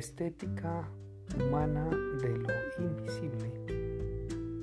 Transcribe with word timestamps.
estética 0.00 0.88
humana 1.36 1.84
de 2.22 2.38
lo 2.38 2.48
invisible 2.78 3.52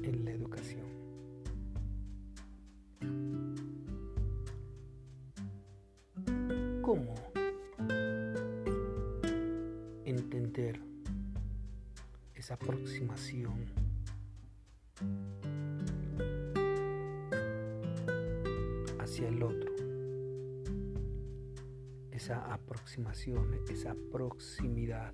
en 0.01 0.25
la 0.25 0.31
educación. 0.31 0.87
¿Cómo 6.81 7.13
entender 10.05 10.81
esa 12.33 12.55
aproximación 12.55 13.65
hacia 18.99 19.27
el 19.27 19.43
otro? 19.43 19.77
esa 22.27 22.51
aproximación, 22.51 23.61
esa 23.69 23.95
proximidad 24.11 25.13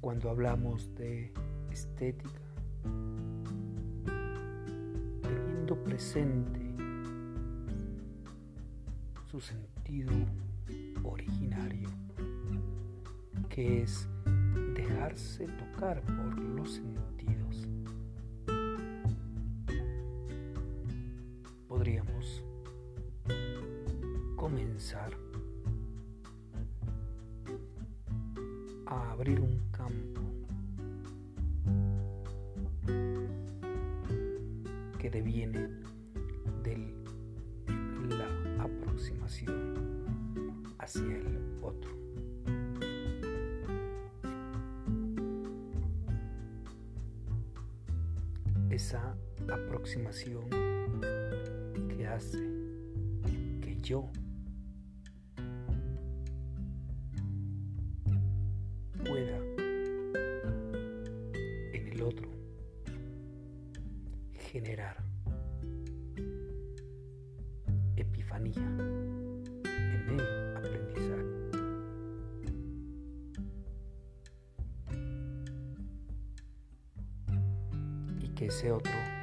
Cuando 0.00 0.30
hablamos 0.30 0.94
de 0.94 1.32
estética, 1.70 2.40
teniendo 5.22 5.82
presente 5.82 6.60
su 9.30 9.40
sentido 9.40 10.12
originario, 11.02 11.88
que 13.48 13.82
es 13.82 14.08
dejarse 14.74 15.46
tocar 15.46 16.02
por 16.02 16.38
los 16.38 16.74
sentidos 16.74 17.68
a 28.86 29.10
abrir 29.10 29.40
un 29.40 29.58
campo 29.72 30.20
que 34.98 35.10
deviene 35.10 35.68
de 36.62 36.94
la 38.10 38.62
aproximación 38.62 39.74
hacia 40.78 41.02
el 41.02 41.58
otro. 41.62 41.90
Esa 48.70 49.16
aproximación 49.48 50.44
hace 52.06 52.38
que 53.60 53.76
yo 53.82 54.08
generar 64.46 64.96
epifanía 67.96 68.66
en 69.64 70.06
el 70.08 70.56
aprendizaje. 70.56 71.26
Y 78.20 78.28
que 78.34 78.46
ese 78.46 78.70
otro 78.70 79.15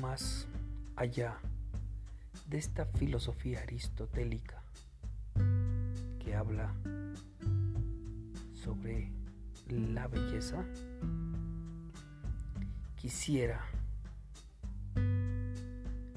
más 0.00 0.46
allá 0.96 1.38
de 2.48 2.58
esta 2.58 2.84
filosofía 2.86 3.60
aristotélica 3.60 4.62
que 6.18 6.34
habla 6.34 6.72
sobre 8.52 9.10
la 9.68 10.08
belleza, 10.08 10.64
quisiera 12.96 13.60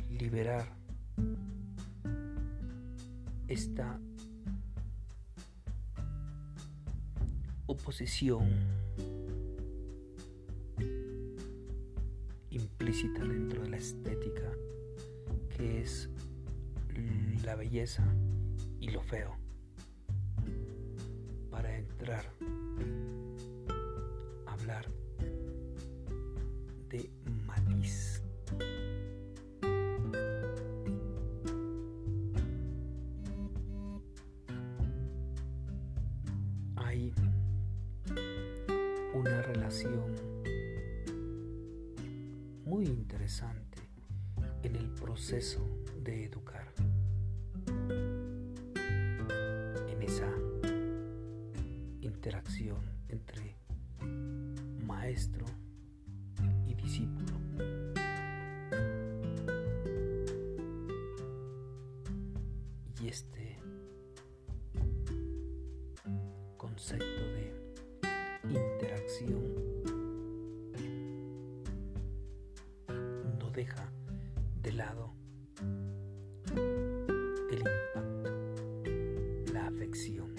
liberar 0.10 0.68
esta 3.48 4.00
oposición 7.66 8.77
implícita 12.88 13.22
dentro 13.25 13.64
de 13.64 13.70
la 13.70 13.78
estética, 13.78 14.50
que 15.58 15.81
es 15.81 16.09
la 17.44 17.56
belleza 17.56 18.02
y 18.80 18.92
lo 18.92 19.02
feo, 19.03 19.36
para 21.52 21.75
entrar 21.75 22.31
hablar 24.46 24.86
de 26.88 27.09
matiz. 27.46 28.24
Hay 36.78 37.14
una 39.14 39.42
relación 39.42 40.27
muy 42.68 42.86
interesante 42.86 43.78
en 44.62 44.76
el 44.76 44.90
proceso 44.90 45.66
de 46.04 46.26
educar. 46.26 46.68
En 49.88 50.02
esa 50.04 50.30
interacción 52.02 52.82
entre 53.08 53.56
maestro 54.86 55.46
deja 73.57 73.92
de 74.62 74.71
lado 74.71 75.15
el 77.50 77.57
impacto, 77.57 78.31
la 79.51 79.65
afección. 79.65 80.36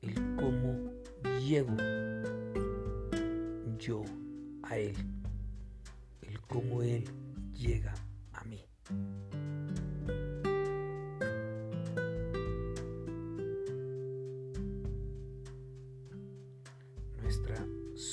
El 0.00 0.14
cómo 0.36 0.92
llego 1.40 1.76
yo 3.78 4.04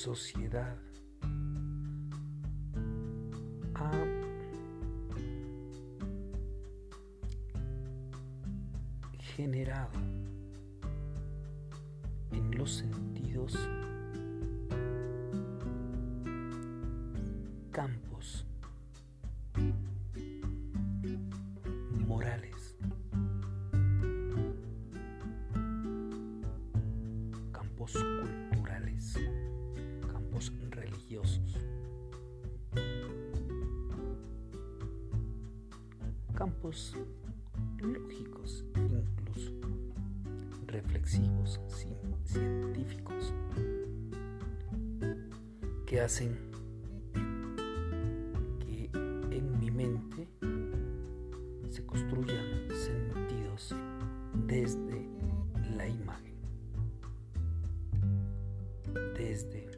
sociedad 0.04 0.76
hacen 46.04 46.38
que 48.60 48.90
en 48.94 49.60
mi 49.60 49.72
mente 49.72 50.28
se 51.70 51.86
construyan 51.86 52.68
sentidos 52.70 53.74
desde 54.48 55.08
la 55.78 55.88
imagen, 55.88 56.36
desde 59.18 59.70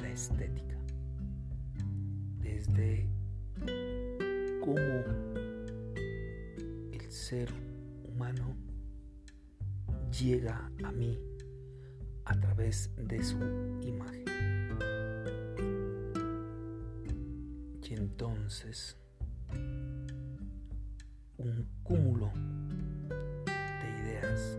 la 0.00 0.08
estética, 0.08 0.78
desde 2.40 3.08
cómo 4.60 5.04
el 6.92 7.10
ser 7.10 7.67
llega 10.20 10.70
a 10.82 10.90
mí 10.90 11.18
a 12.24 12.34
través 12.40 12.90
de 12.96 13.22
su 13.22 13.36
imagen. 13.82 14.24
Y 17.82 17.94
entonces 17.94 18.96
un 21.38 21.66
cúmulo 21.82 22.30
de 23.46 24.02
ideas 24.02 24.58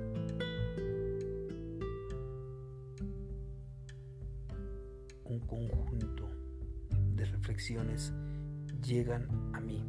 un 5.25 5.39
conjunto 5.41 6.27
de 7.15 7.25
reflexiones 7.25 8.11
llegan 8.81 9.27
a 9.53 9.59
mí 9.59 9.85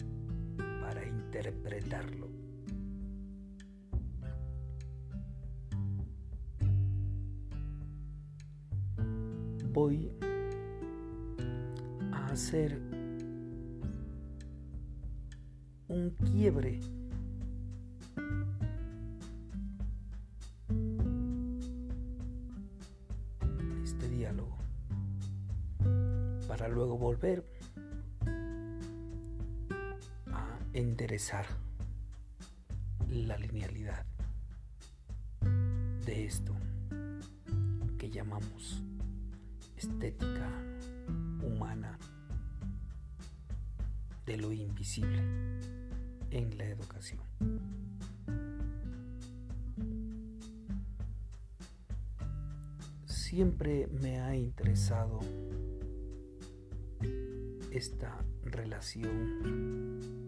para 0.82 1.06
interpretarlo. 1.06 2.39
Voy 9.72 10.10
a 12.12 12.26
hacer 12.26 12.80
un 15.88 16.10
quiebre. 16.10 16.80
Este 23.84 24.08
diálogo. 24.08 24.56
Para 26.48 26.68
luego 26.68 26.98
volver 26.98 27.44
enderezar 30.72 31.46
la 33.08 33.36
linealidad 33.36 34.04
de 36.06 36.26
esto 36.26 36.54
que 37.98 38.10
llamamos 38.10 38.82
estética 39.80 40.46
humana 41.42 41.98
de 44.26 44.36
lo 44.36 44.52
invisible 44.52 45.22
en 46.30 46.58
la 46.58 46.66
educación. 46.66 47.22
Siempre 53.06 53.86
me 53.86 54.20
ha 54.20 54.36
interesado 54.36 55.18
esta 57.70 58.22
relación 58.44 60.26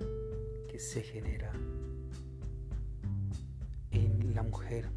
que 0.71 0.79
se 0.79 1.03
genera 1.03 1.53
en 3.91 4.35
la 4.35 4.45
mujer 4.45 4.89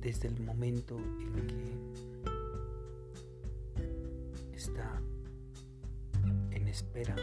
desde 0.00 0.28
el 0.28 0.38
momento 0.44 0.96
en 0.98 1.46
que 1.48 2.03
está 4.64 5.02
en 6.52 6.68
espera 6.68 7.14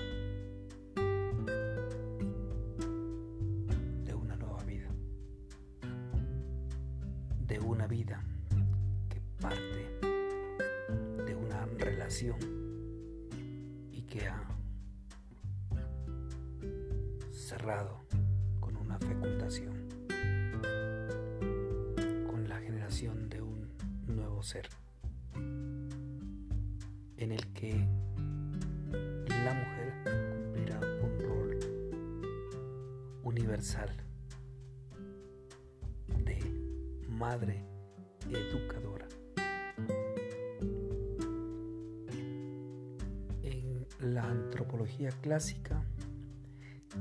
la 44.01 44.23
antropología 44.23 45.11
clásica, 45.21 45.83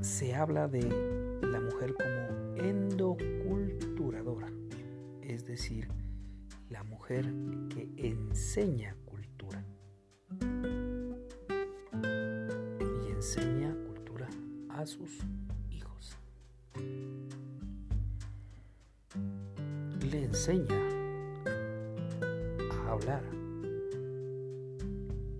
se 0.01 0.35
habla 0.35 0.67
de 0.67 0.83
la 1.41 1.59
mujer 1.59 1.95
como 1.95 2.55
endoculturadora, 2.57 4.47
es 5.21 5.45
decir, 5.45 5.87
la 6.69 6.83
mujer 6.83 7.25
que 7.69 7.91
enseña 7.97 8.95
cultura. 9.05 9.65
Y 12.79 13.11
enseña 13.11 13.75
cultura 13.87 14.29
a 14.69 14.85
sus 14.85 15.19
hijos. 15.69 16.17
Le 19.99 20.23
enseña 20.23 20.79
a 22.71 22.91
hablar. 22.91 23.23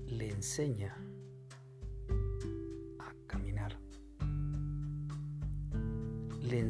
Le 0.07 0.29
enseña 0.29 0.95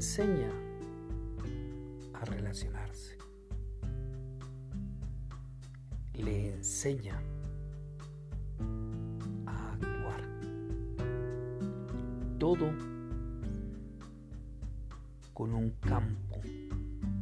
enseña 0.01 0.49
a 2.15 2.25
relacionarse, 2.25 3.19
le 6.15 6.55
enseña 6.55 7.21
a 9.45 9.73
actuar. 9.73 10.21
Todo 12.39 12.71
con 15.35 15.53
un 15.53 15.69
campo 15.79 16.41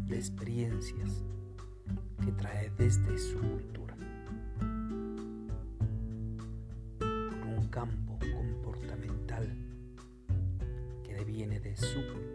de 0.08 0.16
experiencias 0.16 1.26
que 2.24 2.32
trae 2.32 2.72
desde 2.78 3.18
su 3.18 3.40
cultura. 3.40 3.98
Con 6.98 7.58
un 7.58 7.68
campo 7.70 8.18
comportamental 8.34 9.54
que 11.04 11.14
deviene 11.14 11.60
de 11.60 11.76
su 11.76 12.08
cultura. 12.08 12.29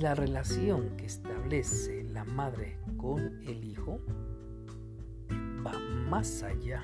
La 0.00 0.14
relación 0.14 0.96
que 0.96 1.06
establece 1.06 2.04
la 2.04 2.24
madre 2.24 2.78
con 2.96 3.42
el 3.42 3.64
hijo 3.64 4.00
va 5.64 5.76
más 6.08 6.42
allá. 6.42 6.82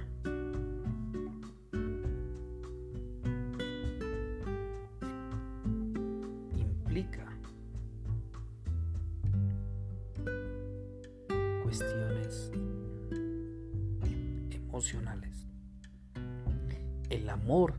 Implica 6.56 7.26
cuestiones 11.62 12.50
emocionales. 14.50 15.46
El 17.10 17.28
amor 17.28 17.74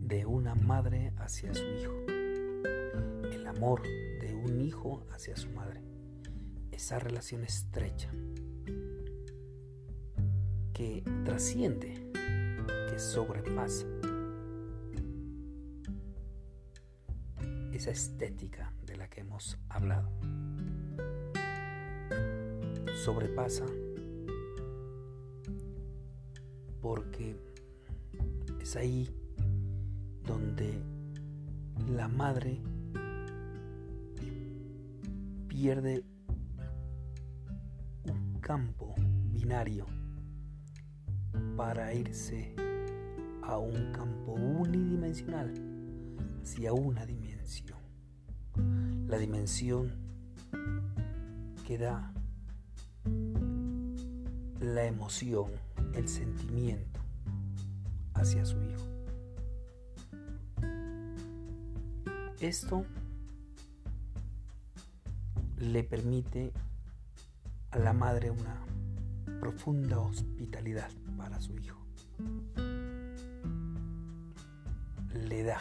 de 0.00 0.26
una 0.26 0.54
madre 0.54 1.12
hacia 1.18 1.52
su 1.54 1.64
hijo 1.64 2.16
amor 3.56 3.82
de 3.82 3.88
un 3.88 4.15
hacia 5.12 5.36
su 5.36 5.50
madre. 5.50 5.82
Esa 6.70 6.98
relación 6.98 7.44
estrecha 7.44 8.10
que 10.72 11.02
trasciende, 11.24 12.12
que 12.90 12.98
sobrepasa 12.98 13.86
esa 17.72 17.90
estética 17.90 18.72
de 18.84 18.96
la 18.96 19.08
que 19.08 19.20
hemos 19.20 19.58
hablado. 19.68 20.10
Sobrepasa 23.04 23.66
porque 26.80 27.36
es 28.60 28.76
ahí 28.76 29.08
donde 30.24 30.78
la 31.88 32.08
madre 32.08 32.60
pierde 35.56 36.04
un 38.04 38.38
campo 38.42 38.94
binario 39.30 39.86
para 41.56 41.94
irse 41.94 42.54
a 43.42 43.56
un 43.56 43.90
campo 43.90 44.32
unidimensional, 44.32 45.54
hacia 46.42 46.74
una 46.74 47.06
dimensión. 47.06 47.78
La 49.08 49.16
dimensión 49.16 49.94
que 51.66 51.78
da 51.78 52.12
la 54.60 54.84
emoción, 54.84 55.52
el 55.94 56.06
sentimiento 56.06 57.00
hacia 58.12 58.44
su 58.44 58.62
hijo. 58.62 58.84
Esto 62.40 62.84
le 65.66 65.82
permite 65.82 66.52
a 67.70 67.78
la 67.78 67.92
madre 67.92 68.30
una 68.30 68.64
profunda 69.40 69.98
hospitalidad 69.98 70.90
para 71.16 71.40
su 71.40 71.56
hijo. 71.58 71.84
Le 75.12 75.42
da 75.42 75.60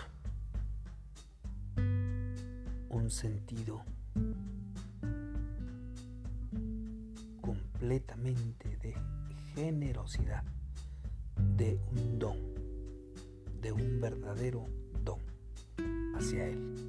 un 2.89 3.09
sentido 3.09 3.81
completamente 7.41 8.77
de 8.77 8.95
generosidad, 9.55 10.43
de 11.57 11.79
un 11.91 12.19
don, 12.19 12.37
de 13.59 13.71
un 13.71 13.99
verdadero 13.99 14.67
don 15.03 15.19
hacia 16.15 16.47
Él. 16.47 16.84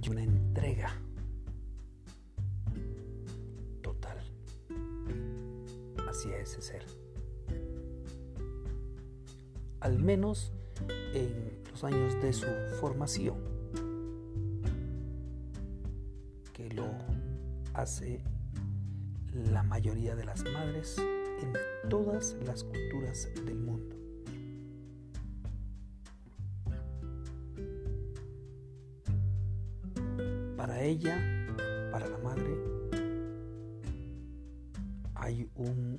Y 0.00 0.08
una 0.10 0.22
entrega 0.22 0.92
total 3.82 4.18
hacia 6.08 6.38
ese 6.38 6.60
ser. 6.60 6.84
Al 9.80 9.98
menos 9.98 10.52
en 11.14 11.62
los 11.70 11.84
años 11.84 12.14
de 12.20 12.32
su 12.32 12.46
formación, 12.80 13.36
que 16.52 16.70
lo 16.70 16.86
hace 17.74 18.22
la 19.32 19.62
mayoría 19.62 20.14
de 20.16 20.24
las 20.24 20.44
madres 20.44 20.96
en 20.98 21.52
todas 21.90 22.36
las 22.44 22.64
culturas 22.64 23.28
del 23.44 23.58
mundo. 23.58 23.95
Para 30.66 30.82
ella, 30.82 31.16
para 31.92 32.08
la 32.08 32.18
madre, 32.18 32.58
hay 35.14 35.48
un 35.54 35.96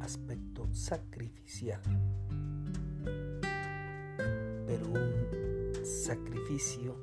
aspecto 0.00 0.66
sacrificial, 0.72 1.82
pero 4.66 4.86
un 4.86 5.84
sacrificio 5.84 6.96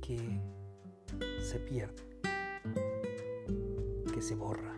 que 0.00 0.40
se 1.40 1.60
pierde, 1.60 2.02
que 4.12 4.20
se 4.20 4.34
borra, 4.34 4.77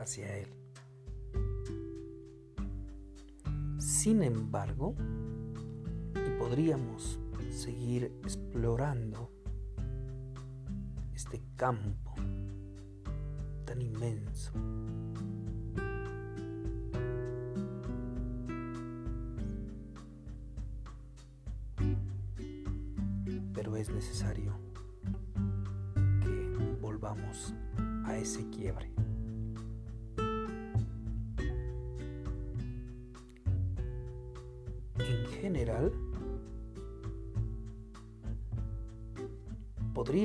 hacia 0.00 0.36
Él. 0.36 0.48
Sin 3.78 4.22
embargo, 4.22 4.94
podríamos 6.38 7.18
seguir 7.50 8.12
explorando 8.22 9.30
este 11.14 11.42
campo 11.56 12.14
tan 13.64 13.80
inmenso. 13.80 14.52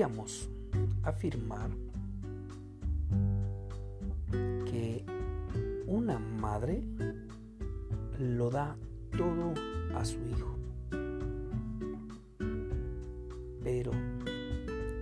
Podríamos 0.01 0.49
afirmar 1.03 1.69
que 4.65 5.05
una 5.85 6.17
madre 6.17 6.83
lo 8.17 8.49
da 8.49 8.75
todo 9.15 9.53
a 9.95 10.03
su 10.03 10.17
hijo, 10.25 10.57
pero 13.63 13.91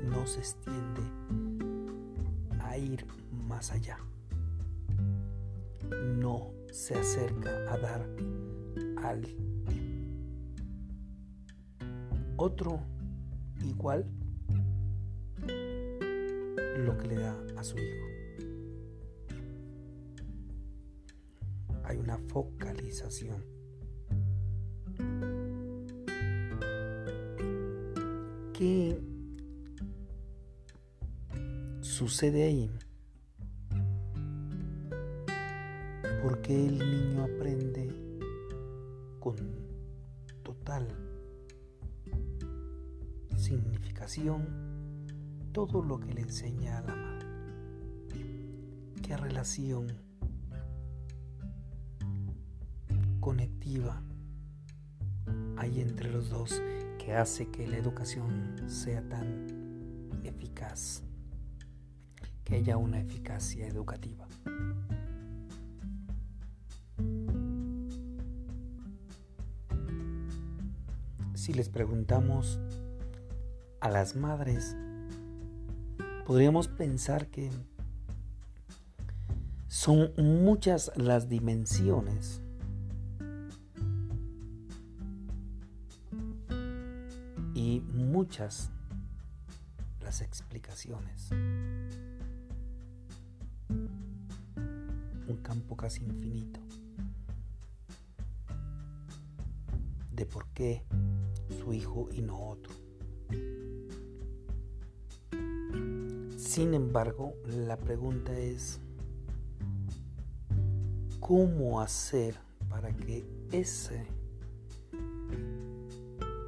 no 0.09 0.27
se 0.27 0.39
extiende 0.39 1.01
a 2.59 2.77
ir 2.77 3.05
más 3.47 3.71
allá. 3.71 3.99
No 6.17 6.51
se 6.73 6.95
acerca 6.95 7.51
a 7.71 7.77
dar 7.77 8.05
al 9.01 9.25
otro 12.35 12.81
igual 13.63 14.05
le 17.03 17.15
da 17.15 17.35
a 17.57 17.63
su 17.63 17.77
hijo. 17.77 18.05
Hay 21.83 21.97
una 21.97 22.17
focalización. 22.27 23.43
¿Qué 28.53 29.01
sucede 31.81 32.43
ahí? 32.43 32.71
Porque 36.21 36.67
el 36.67 36.88
todo 45.51 45.81
lo 45.81 45.99
que 45.99 46.13
le 46.13 46.21
enseña 46.21 46.77
a 46.77 46.81
la 46.81 46.95
madre. 46.95 47.27
Qué 49.01 49.17
relación 49.17 49.87
conectiva 53.19 54.01
hay 55.57 55.81
entre 55.81 56.11
los 56.11 56.29
dos 56.29 56.61
que 56.97 57.15
hace 57.15 57.47
que 57.47 57.67
la 57.67 57.77
educación 57.77 58.55
sea 58.67 59.01
tan 59.09 59.47
eficaz, 60.23 61.03
que 62.43 62.55
haya 62.55 62.77
una 62.77 62.99
eficacia 62.99 63.67
educativa. 63.67 64.27
Si 71.33 71.53
les 71.53 71.69
preguntamos 71.69 72.59
a 73.79 73.89
las 73.89 74.15
madres 74.15 74.75
podríamos 76.29 76.67
pensar 76.67 77.25
que 77.31 77.49
son 79.67 80.13
muchas 80.15 80.91
las 80.95 81.27
dimensiones 81.27 82.43
y 87.55 87.79
muchas 87.79 88.69
las 90.01 90.21
explicaciones. 90.21 91.31
Un 93.71 95.39
campo 95.41 95.75
casi 95.75 96.03
infinito 96.03 96.59
de 100.11 100.27
por 100.27 100.45
qué 100.49 100.83
su 101.59 101.73
hijo 101.73 102.07
y 102.11 102.21
no 102.21 102.39
otro. 102.39 102.78
Sin 106.49 106.73
embargo, 106.73 107.35
la 107.45 107.77
pregunta 107.77 108.35
es, 108.35 108.81
¿cómo 111.19 111.79
hacer 111.79 112.39
para 112.67 112.91
que 112.91 113.23
ese 113.51 114.07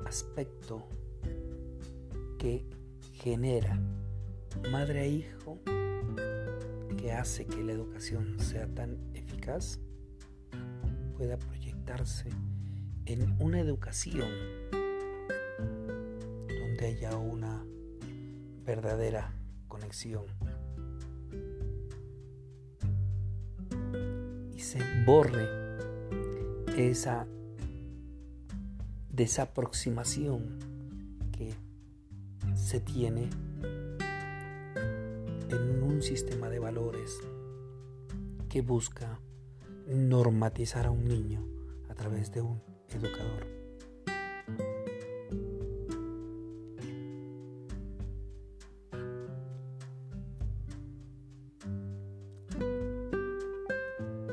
aspecto 0.03 0.87
que 2.39 2.65
genera 3.13 3.79
madre 4.71 5.03
e 5.03 5.09
hijo, 5.09 5.59
que 6.97 7.11
hace 7.11 7.45
que 7.45 7.63
la 7.63 7.73
educación 7.73 8.39
sea 8.39 8.65
tan 8.73 8.97
eficaz, 9.13 9.79
pueda 11.15 11.37
proyectarse 11.37 12.31
en 13.05 13.39
una 13.39 13.59
educación 13.59 14.31
donde 16.47 16.87
haya 16.87 17.15
una 17.17 17.63
verdadera 18.65 19.35
y 24.53 24.59
se 24.59 24.79
borre 25.05 25.47
esa 26.77 27.27
desaproximación 29.09 30.59
que 31.31 31.53
se 32.55 32.79
tiene 32.79 33.29
en 35.49 35.83
un 35.83 36.01
sistema 36.01 36.49
de 36.49 36.59
valores 36.59 37.19
que 38.49 38.61
busca 38.61 39.19
normatizar 39.87 40.85
a 40.85 40.91
un 40.91 41.05
niño 41.05 41.45
a 41.89 41.95
través 41.95 42.31
de 42.31 42.41
un 42.41 42.61
educador. 42.89 43.60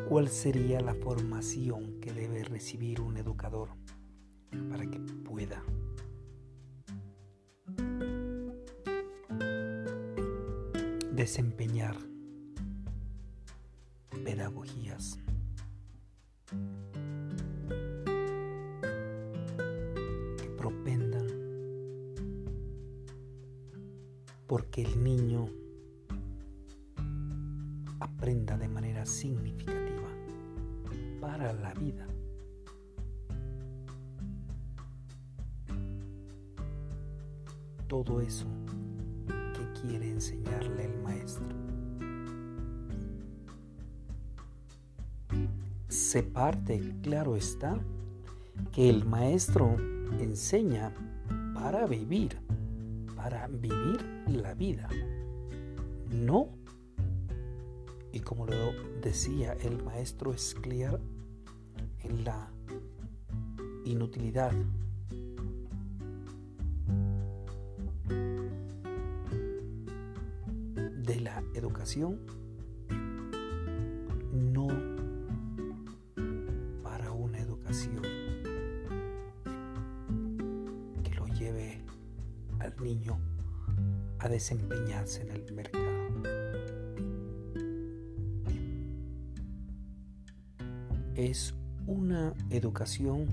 ¿Cuál 0.09 0.29
sería 0.29 0.81
la 0.81 0.95
formación 0.95 2.01
que 2.01 2.15
debe 2.15 2.43
recibir 2.43 3.03
un 3.03 3.19
educador 3.19 3.69
para 4.71 4.87
que 4.87 4.99
pueda 4.99 5.63
desempeñar 11.13 12.08
está, 47.39 47.79
que 48.73 48.91
el 48.91 49.05
maestro 49.05 49.77
enseña 50.21 50.93
para 51.55 51.87
vivir 51.87 52.37
para 53.19 53.49
vivir 53.49 54.01
la 54.29 54.55
vida. 54.55 54.89
No, 56.13 56.51
y 58.13 58.21
como 58.21 58.47
lo 58.47 58.73
decía 59.03 59.55
el 59.55 59.83
maestro 59.83 60.33
Scliar 60.39 61.01
en 62.05 62.25
la 62.25 62.49
inutilidad 63.85 64.53
de 71.03 71.21
la 71.21 71.43
educación, 71.55 72.21
desempeñarse 84.29 85.23
en 85.23 85.31
el 85.33 85.53
mercado. 85.53 85.85
Es 91.15 91.55
una 91.87 92.35
educación 92.51 93.27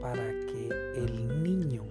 para 0.00 0.24
que 0.46 0.68
el 0.96 1.42
niño 1.42 1.86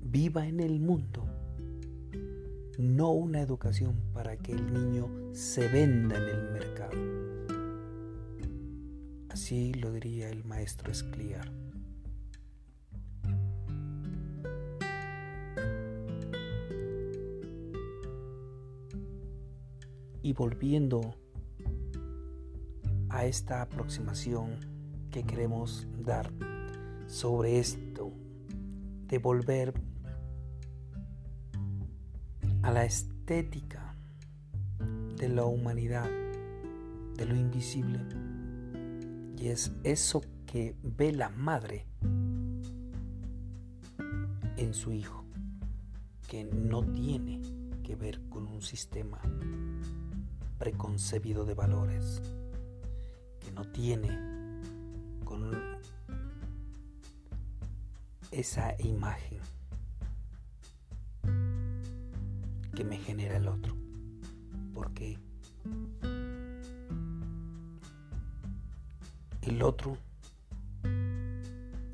viva 0.00 0.46
en 0.46 0.60
el 0.60 0.78
mundo, 0.78 1.26
no 2.78 3.10
una 3.10 3.40
educación 3.40 3.96
para 4.12 4.36
que 4.36 4.52
el 4.52 4.72
niño 4.72 5.08
se 5.32 5.68
venda 5.68 6.16
en 6.16 6.28
el 6.28 6.52
mercado. 6.52 6.92
Así 9.30 9.74
lo 9.74 9.90
diría 9.92 10.30
el 10.30 10.44
maestro 10.44 10.92
Escliar. 10.92 11.50
Y 20.22 20.32
volviendo 20.32 21.16
a 23.08 23.26
esta 23.26 23.62
aproximación 23.62 24.56
que 25.10 25.24
queremos 25.24 25.86
dar 25.98 26.32
sobre 27.06 27.58
esto, 27.58 28.12
de 29.06 29.18
volver 29.18 29.74
a 32.62 32.70
la 32.70 32.84
estética 32.84 33.94
de 35.16 35.28
la 35.28 35.44
humanidad, 35.44 36.08
de 37.16 37.26
lo 37.26 37.36
invisible, 37.36 38.00
y 39.36 39.48
es 39.48 39.72
eso 39.84 40.22
que 40.46 40.76
ve 40.82 41.12
la 41.12 41.28
madre 41.28 41.86
en 44.56 44.72
su 44.72 44.92
hijo, 44.92 45.24
que 46.28 46.44
no 46.44 46.82
tiene 46.82 47.42
que 47.82 47.96
ver 47.96 48.20
con 48.30 48.46
un 48.46 48.62
sistema 48.62 49.20
preconcebido 50.62 51.44
de 51.44 51.54
valores, 51.54 52.22
que 53.40 53.50
no 53.50 53.64
tiene 53.72 54.08
con 55.24 55.50
esa 58.30 58.76
imagen 58.78 59.40
que 62.76 62.84
me 62.84 62.96
genera 62.96 63.38
el 63.38 63.48
otro. 63.48 63.74
Porque 64.72 65.18
el 69.40 69.62
otro 69.62 69.98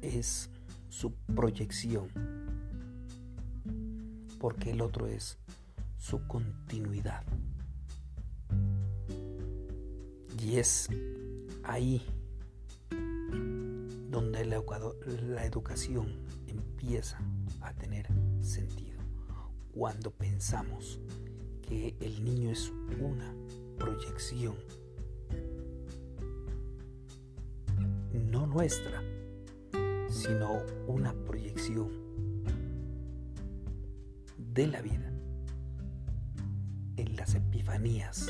es 0.02 0.50
su 0.90 1.14
proyección. 1.34 2.10
Porque 4.38 4.72
el 4.72 4.82
otro 4.82 5.06
es 5.06 5.38
su 5.96 6.26
continuidad. 6.26 7.24
Y 10.48 10.56
es 10.56 10.88
ahí 11.62 12.00
donde 14.08 14.46
la, 14.46 15.44
educación 15.44 16.24
empieza 16.46 17.18
a 17.60 17.74
tener 17.74 18.08
sentido. 18.40 18.98
Cuando 19.74 20.10
pensamos 20.10 21.00
que 21.60 21.94
el 22.00 22.24
niño 22.24 22.50
es 22.50 22.72
una 22.98 23.30
proyección, 23.76 24.56
no 28.14 28.46
nuestra, 28.46 29.02
sino 30.08 30.62
una 30.86 31.12
proyección 31.26 31.90
de 34.38 34.66
la 34.66 34.80
vida, 34.80 35.12
en 36.96 37.16
las 37.16 37.34
epifanías 37.34 38.28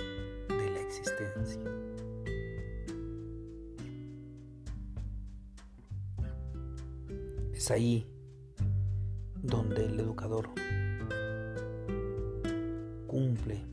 de 0.48 0.70
la 0.70 0.80
existencia. 0.80 1.87
Es 7.58 7.72
ahí 7.72 8.06
donde 9.42 9.84
el 9.86 9.98
educador 9.98 10.48
cumple 13.08 13.66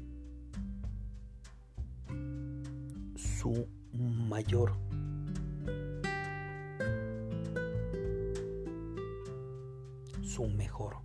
su 3.15 3.67
mayor 3.93 4.71
su 10.23 10.47
mejor 10.47 10.95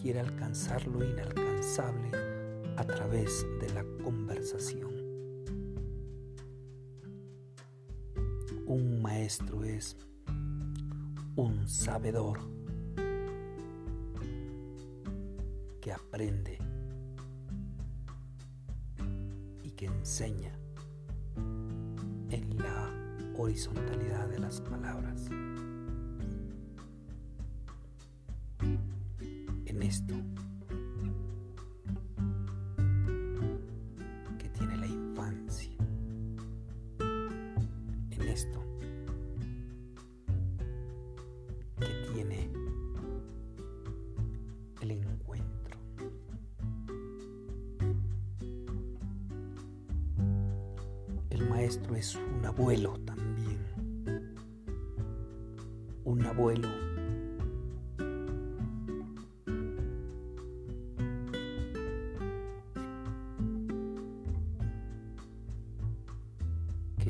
quiere 0.00 0.20
alcanzar 0.20 0.86
lo 0.86 1.04
inalcanzable 1.04 2.10
a 2.76 2.84
través 2.84 3.46
de 3.60 3.68
la 3.74 3.84
conversación. 4.02 4.92
Un 8.66 9.02
maestro 9.02 9.64
es 9.64 9.96
un 11.36 11.68
sabedor 11.68 12.38
que 15.80 15.92
aprende 15.92 16.58
y 19.62 19.70
que 19.72 19.86
enseña 19.86 20.52
en 22.30 22.58
la 22.58 22.90
horizontalidad 23.36 24.28
de 24.28 24.38
las 24.38 24.60
palabras. 24.60 25.28
Esto 29.88 30.14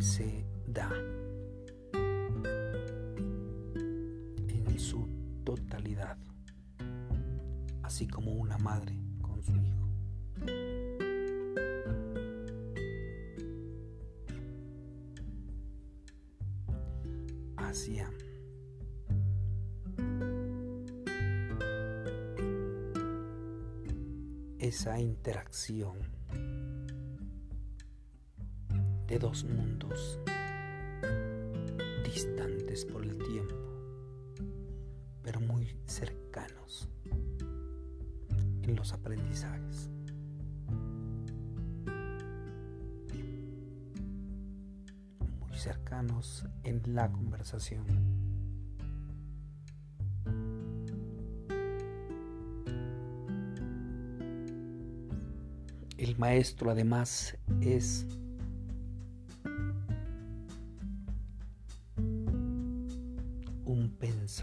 se 0.01 0.45
da 0.67 0.91
en 4.49 4.79
su 4.79 5.09
totalidad, 5.45 6.17
así 7.83 8.07
como 8.07 8.33
una 8.33 8.59
madre 8.59 8.97
con 9.21 9.43
su 9.43 9.57
hijo. 9.57 9.89
Hacia 17.57 18.11
esa 24.59 25.01
interacción 25.01 26.18
de 29.09 29.19
dos 29.19 29.45
mundos 29.45 30.21
distantes 32.05 32.85
por 32.85 33.03
el 33.03 33.17
tiempo, 33.17 33.55
pero 35.23 35.41
muy 35.41 35.67
cercanos 35.87 36.89
en 38.63 38.77
los 38.77 38.93
aprendizajes. 38.93 39.89
Muy 45.41 45.57
cercanos 45.57 46.47
en 46.65 46.83
la 46.95 47.11
conversación. 47.11 47.87
El 55.97 56.17
maestro 56.19 56.71
además 56.71 57.39
es 57.63 58.07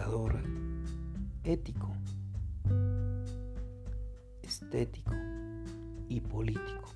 pensador 0.06 0.40
ético, 1.44 1.92
estético 4.44 5.14
y 6.08 6.20
político. 6.22 6.92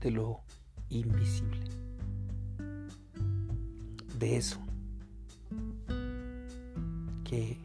De 0.00 0.10
lo 0.10 0.40
invisible. 0.88 1.60
De 4.18 4.36
eso 4.36 4.60
que 7.24 7.58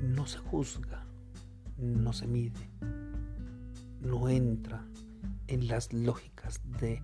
no 0.00 0.26
se 0.26 0.38
juzga, 0.38 1.04
no 1.76 2.12
se 2.12 2.28
mide, 2.28 2.70
no 4.00 4.28
entra 4.28 4.86
en 5.48 5.66
las 5.66 5.92
lógicas 5.92 6.60
de 6.78 7.02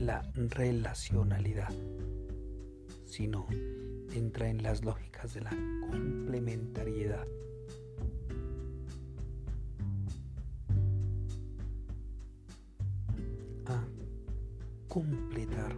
la 0.00 0.22
relacionalidad, 0.34 1.72
sino 3.04 3.46
entra 4.12 4.48
en 4.48 4.62
las 4.62 4.84
lógicas 4.84 5.34
de 5.34 5.40
la 5.40 5.50
complementariedad. 5.90 7.26
A 13.66 13.84
completar. 14.88 15.76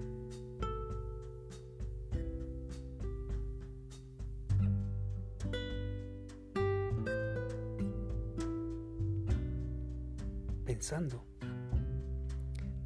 Pensando, 10.65 11.27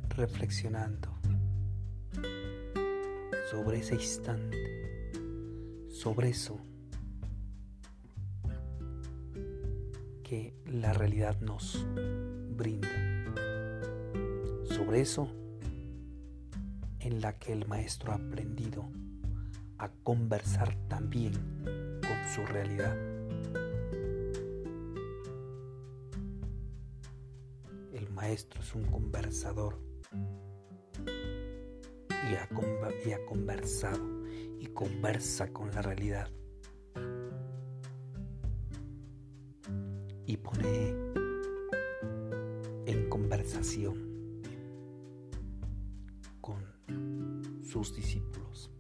reflexionando 0.09 1.14
sobre 3.55 3.79
ese 3.79 3.95
instante, 3.95 5.13
sobre 5.89 6.31
eso 6.31 6.59
que 10.25 10.57
la 10.67 10.93
realidad 10.93 11.41
nos 11.41 11.87
brinda, 12.57 12.89
sobre 14.65 15.03
eso 15.03 15.29
en 16.99 17.21
la 17.21 17.39
que 17.39 17.53
el 17.53 17.69
maestro 17.69 18.11
ha 18.11 18.17
aprendido 18.17 18.91
a 19.79 19.89
conversar 20.03 20.75
también 20.89 21.33
con 21.63 22.35
su 22.35 22.45
realidad. 22.53 22.97
El 27.93 28.11
maestro 28.11 28.61
es 28.63 28.75
un 28.75 28.83
conversador 28.87 29.79
y 32.31 32.35
ha, 32.35 32.49
y 33.07 33.13
ha 33.13 33.27
conversado 33.27 34.25
y 34.59 34.67
conversa 34.69 35.53
con 35.53 35.71
la 35.71 35.83
realidad. 35.83 36.31
Y 40.27 40.37
pone 40.39 40.95
en 42.87 43.09
conversación 43.09 44.43
con 46.41 46.63
sus 47.63 47.95
discípulos. 47.95 48.71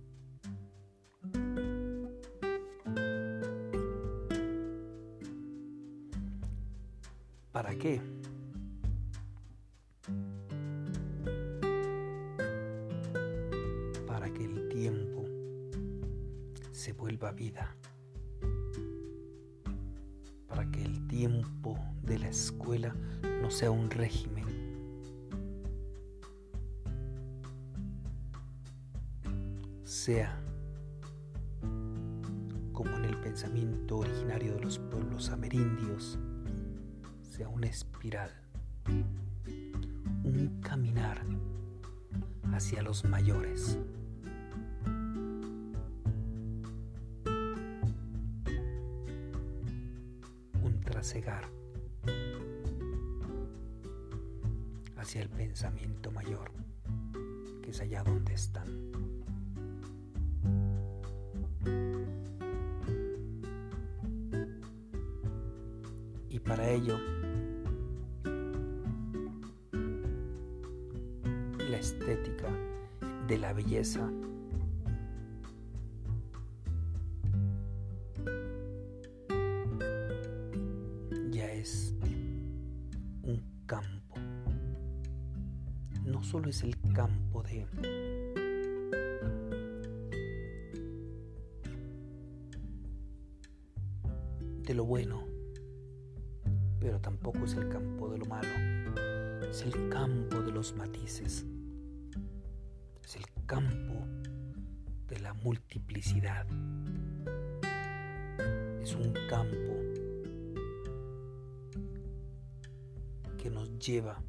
¿Para 7.52 7.76
qué? 7.76 8.00
Para 20.48 20.70
que 20.70 20.82
el 20.82 21.06
tiempo 21.08 21.78
de 22.02 22.18
la 22.18 22.28
escuela 22.28 22.94
no 23.42 23.50
sea 23.50 23.70
un 23.70 23.90
régimen. 23.90 24.44
Sea 29.84 30.40
como 32.72 32.96
en 32.96 33.04
el 33.04 33.16
pensamiento 33.20 33.98
originario 33.98 34.54
de 34.54 34.60
los 34.60 34.78
pueblos 34.78 35.30
amerindios, 35.30 36.18
sea 37.22 37.48
una 37.48 37.68
espiral, 37.68 38.30
un 40.24 40.60
caminar 40.60 41.24
hacia 42.52 42.82
los 42.82 43.04
mayores. 43.04 43.78
Trasegar 51.04 51.50
hacia 54.96 55.20
el 55.20 55.28
pensamiento 55.28 56.10
mayor, 56.10 56.50
que 57.62 57.72
es 57.72 57.80
allá 57.82 58.02
donde 58.02 58.32
están. 58.32 58.90
Y 66.30 66.38
para 66.38 66.70
ello, 66.70 66.96
la 71.68 71.76
estética 71.76 72.48
de 73.28 73.36
la 73.36 73.52
belleza 73.52 74.10
de 94.62 94.74
lo 94.74 94.84
bueno 94.84 95.34
pero 96.84 97.00
tampoco 97.00 97.46
es 97.46 97.54
el 97.54 97.70
campo 97.70 98.10
de 98.10 98.18
lo 98.18 98.26
malo. 98.26 98.46
Es 99.48 99.62
el 99.62 99.88
campo 99.88 100.42
de 100.42 100.52
los 100.52 100.74
matices. 100.74 101.46
Es 103.02 103.16
el 103.16 103.24
campo 103.46 104.06
de 105.08 105.18
la 105.20 105.32
multiplicidad. 105.32 106.46
Es 108.82 108.94
un 108.94 109.14
campo 109.30 109.72
que 113.38 113.48
nos 113.48 113.78
lleva 113.78 114.22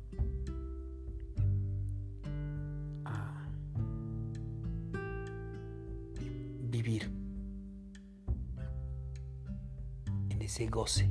ese 10.55 10.67
goce 10.67 11.09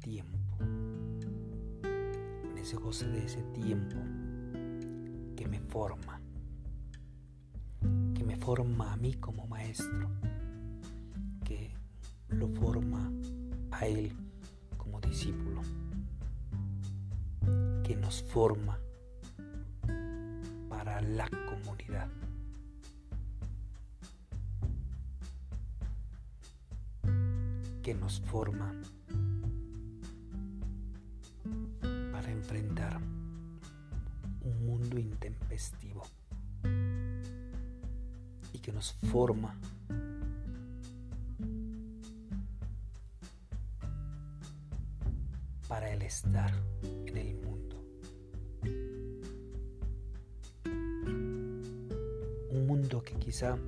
tiempo, 0.00 0.56
en 1.82 2.56
ese 2.56 2.76
goce 2.76 3.08
de 3.08 3.24
ese 3.24 3.42
tiempo 3.54 3.96
que 5.34 5.48
me 5.48 5.58
forma, 5.58 6.20
que 8.14 8.22
me 8.22 8.36
forma 8.36 8.92
a 8.92 8.96
mí 8.98 9.14
como 9.14 9.48
maestro, 9.48 10.12
que 11.44 11.74
lo 12.28 12.46
forma 12.50 13.10
a 13.72 13.88
él 13.88 14.12
como 14.76 15.00
discípulo, 15.00 15.62
que 17.82 17.96
nos 17.96 18.22
forma 18.22 18.78
para 20.68 21.00
la 21.00 21.28
comunidad. 21.48 22.08
Que 27.92 27.98
nos 27.98 28.20
forma 28.20 28.72
enfrentar 32.30 32.98
un 34.40 34.66
mundo 34.66 34.98
intempestivo 34.98 36.02
y 38.54 38.58
que 38.60 38.72
nos 38.72 38.94
forma 39.10 39.54
para 45.68 45.92
el 45.92 46.00
estar 46.00 46.50
en 47.06 47.16
el 47.18 47.34
mundo. 47.36 47.76
Un 52.52 52.66
mundo 52.66 53.02
que 53.02 53.14
quizá 53.16 53.58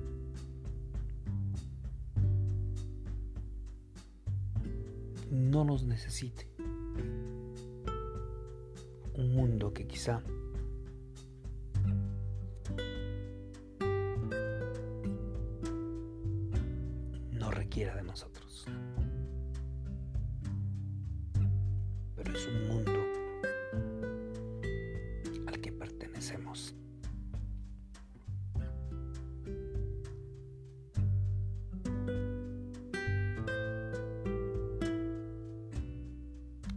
necesite. 5.85 6.47
Un 9.17 9.33
mundo 9.33 9.71
que 9.71 9.85
quizá 9.85 10.21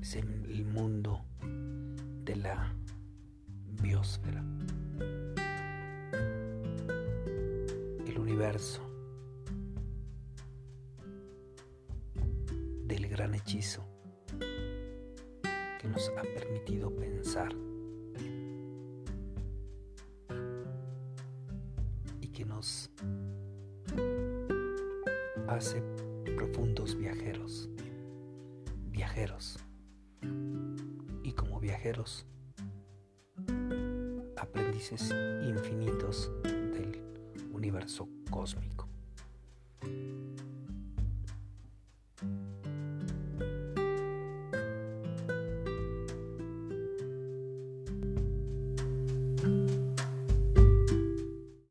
Es 0.08 0.16
el 0.16 0.64
mundo 0.64 1.20
de 2.24 2.34
la 2.36 2.74
biosfera. 3.82 4.42
El 8.06 8.18
universo 8.18 8.80
del 12.86 13.06
gran 13.06 13.34
hechizo 13.34 13.84
que 15.78 15.88
nos 15.88 16.10
ha 16.16 16.22
permitido 16.22 16.88
pensar 16.96 17.54
y 22.22 22.28
que 22.28 22.46
nos 22.46 22.90
hace 25.48 25.82
aprendices 34.36 35.10
infinitos 35.42 36.30
del 36.44 37.00
universo 37.52 38.08
cósmico. 38.30 38.77